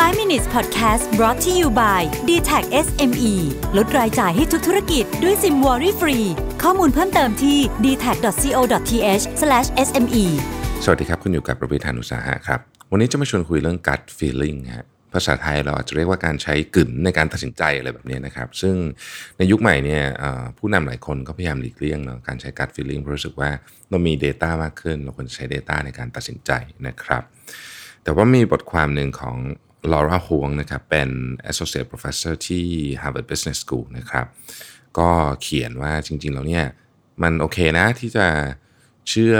[0.00, 3.34] 5 minutes podcast brought to you by d t a c SME
[3.76, 6.18] ลดรายจ่ายให้ทุกธุรกิจด้วยซิมวอรี่ฟรี
[6.62, 8.92] ข้อมูลเพิ่มเติมที่ d t a c c o th
[9.40, 10.04] sme
[10.84, 12.60] สวัสดีครับ คุณอยู่กับประวิทยานุสาหะครับ
[12.90, 18.74] วันนี้จะมาชวนคุยเรื่อง gut feeling ฮะภาษาไทยเราอาจจะเรียกว่าการใช้กึ่นในการตัดสินใจอะไรแบบนี้นะครับ ซึ่ง
[19.38, 20.02] ในยุคใหม่เนี่ย
[20.58, 23.50] ผู้นำหลายคนก็พยายามหลีกเลี่ยงเนาะการใช้ gut feeling เพราะรู้สึกว่า
[23.90, 26.50] เรามี Data มากขึ้น เราควรใช้ Data ในการตัดสินใจ
[26.86, 27.22] นะครับ
[28.04, 29.36] แต่ว่ามีบทความหนึ่งของ
[29.92, 31.10] ลอร่าฮวงนะครับเป็น
[31.50, 32.64] Associate Professor ที่
[33.02, 34.26] Harvard Business School นะครับ
[34.98, 35.08] ก็
[35.42, 36.64] เขียนว่าจริง ๆ แล้วเนี่ย
[37.22, 38.26] มันโอเคนะที่จะ
[39.10, 39.36] เชื่อ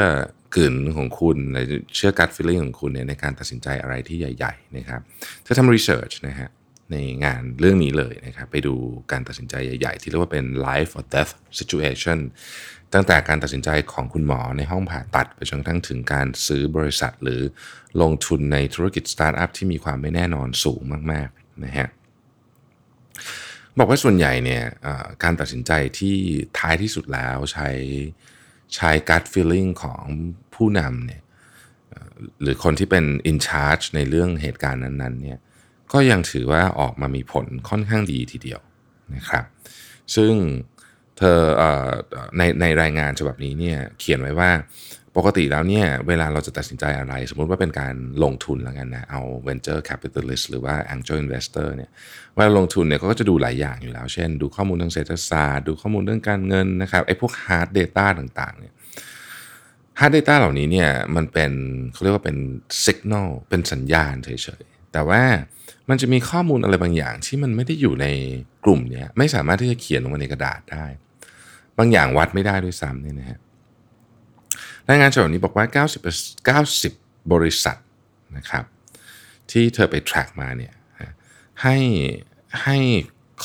[0.56, 5.00] กลืนของคุณหรือเชื่อกัดฟิลลิ่งของคุณเนี่ยในการตัดสินใจอะไรที่ใหญ่ ๆ นะครับ
[5.42, 6.50] เธอทำรีเสิร์ชนะฮะ
[6.92, 8.74] ในงานเรื่องนี้เลยนะครับไปดู
[9.12, 12.18] การตัดสินใจใหญ่ๆ ที่เรียกว่าเป็น life or death situation
[12.94, 17.40] ตั้งแต่การตัดสินใจของคุณหมอในห้องผ่าตัดไปจนกระทั่งถึงการซื้อบริษัทหรือ
[18.02, 20.80] ลงทุนในธุรกิจสตาร์ทอัพที่มีความไม่แน่นอนสูง
[21.12, 21.88] มากๆนะฮะ
[23.78, 24.64] บอกว่าส่วนใหญ่เนี่ย
[25.22, 26.16] การตัดสินใจที่
[26.58, 27.70] ท้ายที่สุดแล้วใช้
[28.74, 30.04] ใช้ gut feeling ของ
[30.54, 31.22] ผู้นำเนี่ย
[32.42, 35.38] หรือคนที่เป็น in charge ในเรื่องเหตุการณ์นั้นๆเนี่ย
[35.92, 38.60] ก็ยังถือว่าออกมามีผลค่อนข้างดีทีเดียว
[39.14, 39.44] นะครับ
[40.16, 40.32] ซึ่ง
[41.18, 41.64] เธอเอ
[42.38, 44.50] ในในรายงานฉบับนี้เนี่ยเขียนไว้ว่า
[45.16, 51.90] ปกติแล้วเนี่ยเวลาเราจะตัดสินใจอะไร สมมุติว่าเป็นการลงทุนแล้วกันนะเอา venture capitalist หรือว่า angel investor เนี่ย
[52.34, 58.72] เวลาลงทุนเนี่ยก็จะดูหลายอย่างอยู่แล้ว เช่น ดูข้อมูลทางเศรษฐศาสตร์ ดูข้อมูลเรื่องการเงินนะครับไอ้พวก hard data ต่างๆเนี่ย
[59.98, 61.52] hard data เหล่านี้เนี่ยมันเป็น
[61.92, 62.36] เขาเรียกว่าเป็น
[62.84, 64.30] signal เป็นสัญญาณเฉ
[64.62, 65.22] ย แต่ว่า
[65.88, 68.06] มันจะมีข้อมูลอะไรบางอย่างที่มันไม่ได้อยู่ใน
[68.64, 70.86] กลุ่มนี้ไม่สามารถที่จะเขียนลงมาในกระดาษได้
[71.78, 73.38] บางอย่างวัดไม่ได้ด้วยซ้ำเนี่ยนะฮะ
[74.88, 75.84] รายงานฉบับนี้บอกว่า
[76.46, 77.76] 90 90 บริษัท
[78.36, 78.64] นะครับ
[79.50, 80.72] ที่เธอไป track มาเนี่ย
[81.62, 81.76] ให้
[82.62, 82.78] ให้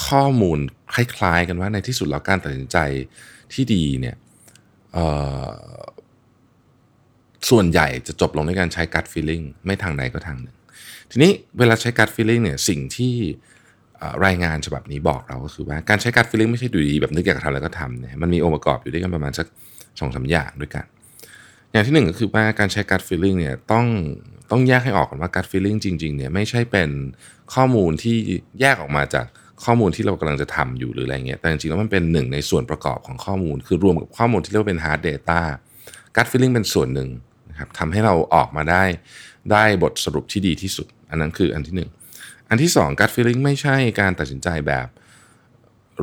[0.05, 0.59] ข้อมูล
[0.93, 2.77] คล้ายๆกันว่าในที่สุดแล้วการตัดสินใจ
[3.53, 4.15] ที่ดีเนี่ย
[7.49, 10.57] ส่วนใหญ่จะจบลงด้วยการใช้ gut feeling ไม่ทางใดก็ทางหนึ่ง
[11.11, 13.15] ทีนี้เวลาใช้ gut feeling เนี่ยสิ่งที่
[14.25, 19.47] รายงานฉบับนี้บอกเราก็คือว่าการใช้ gut feeling ไม่ใช่ดูดีแบบนึกอยากทำอะไรก็ทำเนี่ยมันมีองค์ประกอบอยู่ด้วยกันประมาณสัก
[19.99, 20.85] สองสาอย่างด้วยกัน
[21.71, 23.85] อย่างที่หนึ่งก็คือว่าการใช้ gut feeling เนี่ยต้อง
[24.51, 26.89] ต้องแยกให้ออกก่อนว่า gut feeling จริงๆเนี่ยไม่ใช่เป็น
[27.53, 28.15] ข้อมูลที่
[28.59, 29.25] แยกออกมาจาก
[29.65, 35.41] ข้อมูลที่เรากำลังจะทำอยู่หรืออะไรเงี้ยแต่จริงๆแล้วมันเป็นหนึ่งในส่วนประกอบของข้อมูล คือรวมกับข้อมูลที่เรียกว่าเป็น hard data
[36.15, 37.09] gut feeling เป็นส่วนหนึ่ง
[37.49, 38.83] นะครับทำให้เราออกมาได้
[39.51, 41.89] ได้บทสรุปที่ดีที่สุด อันนั้นคืออันที่หนึ่ง
[42.49, 44.87] อันที่สอง gut feeling ไม่ใช่การตัดสินใจแบบ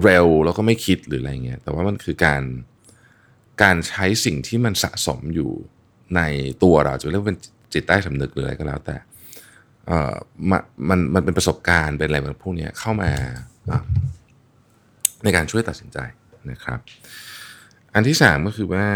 [0.02, 2.42] เร็วแล้วก็ไม่คิดหรืออะไรเงี้ยแต่ว่ามันคือการ
[3.62, 5.50] การใช้สิ่งที่มันสะสมอยู่
[6.16, 6.20] ใน
[6.62, 7.38] ตัวเราจะเรียกเป็น
[7.72, 8.96] จิตใต้สำนึกหรืออะไรก็แล้วแต่
[9.86, 10.14] เอ่อ
[10.50, 10.52] ม,
[10.88, 13.10] มันมันเป็นประสบการณ์เป็นอะไรแบบพวกเนี้ยเข้ามา
[15.24, 15.98] ในการช่วยตัดสินใจ
[16.50, 16.78] นะครับ
[17.94, 18.86] อันที่สามก็คือว่า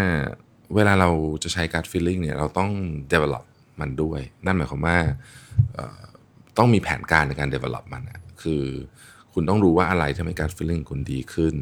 [0.75, 1.11] เวลาเรา
[1.43, 2.71] จะใช้ gut feeling เนี่ยเราต้อง
[3.13, 3.45] develop
[3.81, 4.99] มันด้วย นั่นหมายความว่า
[6.59, 8.65] ต้องมีแผนการในการ develop มันอะคือ
[9.33, 11.55] คุณต้องรู้ว่าอะไรทำให้ gut feeling คุณดีขึ้น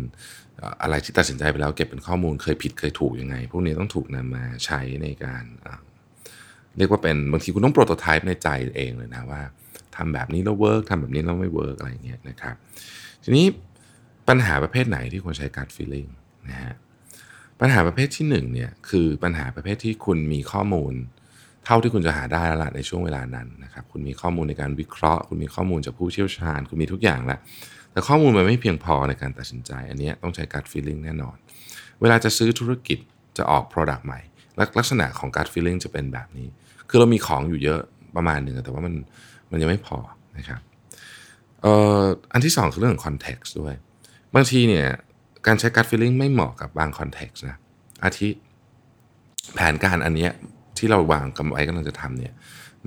[0.83, 5.45] อะไรที่ตัดสินใจไปแล้วเก็บเป็นข้อมูลเคยผิดเคยถูกยังไง พวกนี้ต้องถูกนำมาใช้ในการ
[6.79, 9.43] เรียกว่าเป็นบางทีคุณต้องโปรโตไทป์ในใจเองเลยนะว่า
[9.97, 12.55] ทำแบบนี้แล้ว work ทำแบบนี้แล้วไม่ work อะไรเงี้ยนะครับ
[13.25, 13.47] ทีนี้
[14.29, 16.11] ปัญหาประเภทไหนที่ควรใช้ gut feeling
[16.49, 16.75] นะฮะ
[17.61, 20.95] ปัญหาประเภทที่หนึ่งเนี่ยคือปัญหาประเภทที่คุณมีข้อมูล
[21.65, 27.39] เท่าที่คุณจะหาได้แล้วล่ะในช่วงเวลานั้นนะครับคุณมีข้อมูลในการวิเคราะห์ คุณมีข้อมูลจากผู้เชี่ยวชาญ คุณมีทุกอย่างแล้ว
[27.93, 31.37] แต่ข้อมูลมันไม่เพียงพอในการตัดสินใจ อันนี้ต้องใช้ gut feeling แน่นอน
[32.01, 32.99] เวลาจะซื้อธุรกิจ
[33.39, 34.21] จะออก product ใหม่
[34.79, 36.49] ลักษณะของ gut feeling จะเป็นแบบนี้
[36.89, 37.81] คือเรามีของอยู่เยอะ
[38.17, 38.95] ประมาณหนึ่งแต่ว่ามัน
[39.51, 39.99] มันยังไม่พอ
[40.39, 40.61] นะครับ
[41.63, 42.03] เอ่อ
[42.33, 43.75] อันที่สองคือเรื่องของ context ด้วย
[44.35, 44.87] บางทีเนี่ย
[45.47, 47.57] การใช้ gut feeling ไม่เหมาะกับบาง context นะ
[48.05, 48.29] อาทิ
[49.55, 50.33] แผนการอันเนี้ย
[50.85, 52.33] ที่เราวางกำไว้กำลังจะทำเนี่ย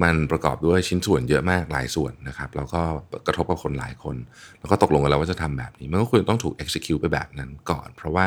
[0.03, 2.81] มันประกอบด้วยชิ้นส่วนเยอะมากหลายส่วนนะครับแล้วก็
[3.27, 4.15] กระทบกับคนหลายคน
[4.59, 8.25] แล้วก็ตกลงกันแล้วว่าจะทำแบบนี้ มันก็ควรต้องถูก execute ไปแบบนั้นก่อน เพราะว่า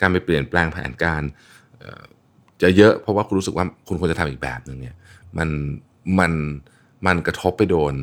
[0.00, 1.22] การไปเปลี่ยนแปลงแผนการ
[2.62, 4.94] จะเยอะเพราะว่าคุณรู้สึกว่าคุณควรจะทำอีกแบบหนึ่งเนี่ย
[5.38, 5.48] มัน
[6.18, 6.32] มัน
[7.06, 7.94] มันกระทบไปโดน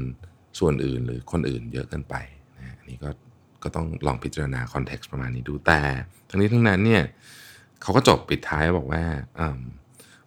[0.59, 2.15] ส่วนอื่นหรือคนอื่นเยอะเกินไป
[2.57, 3.09] นะอันนี้ก็
[3.63, 5.81] ก็ต้องลองพิจารณาคอนเท็กซ์ประมาณนี้ดูแต่
[6.29, 7.03] ทั้งนี้ทั้งนั้นเนี่ย
[7.81, 9.03] เขาก็จบปิดท้ายบอกว่า
[9.39, 9.59] อืม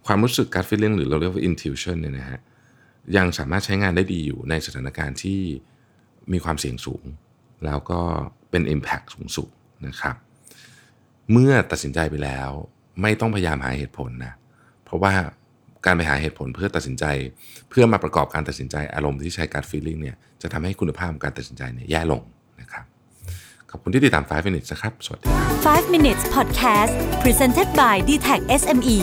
[0.07, 2.41] ความรู้สึก gut feeling หรือเราเรียกว่า intuition เนี่ยนะฮะ
[3.17, 5.41] ยังสามารถใช้งานได้ดีอยู่ในสถานการณ์ที่
[6.33, 7.05] มีความเสี่ยงสูง
[7.65, 8.01] แล้วก็
[8.51, 9.49] เป็น impact สูงสุด
[9.87, 10.17] นะครับ
[11.33, 12.51] เมื่อตัดสินใจไปแล้ว
[13.03, 14.35] ไม่ต้องพยายามหาเหตุผลนะ
[14.85, 15.13] เพราะว่า
[15.87, 17.05] การไปหาเหตุผลเพื่อตัดสินใจ
[17.71, 22.23] เพื่อมาประกอบการตัดสินใจอารมณ์ที่ใช้ gut feeling เนี่ยจะทำให้คุณภาพการตัดสินใจเนี่ยแย่ลง
[22.61, 22.85] นะครับ
[23.71, 25.27] ขอบคุณที่ติดตาม 5 minutes นะครับ สวัสดี
[25.67, 28.99] 5 minutes podcast presented by d t e c h SME